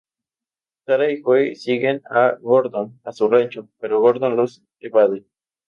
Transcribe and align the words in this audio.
Sara 0.87 1.11
y 1.11 1.21
Joe 1.21 1.53
siguen 1.53 2.01
a 2.09 2.35
Gordon 2.41 2.99
a 3.03 3.11
su 3.11 3.27
rancho, 3.27 3.69
pero 3.79 3.99
Gordon 4.01 4.35
los 4.35 4.63
evade. 4.79 5.27